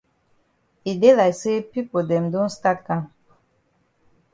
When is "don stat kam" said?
2.33-3.01